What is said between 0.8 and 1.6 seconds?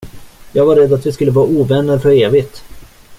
att vi skulle vara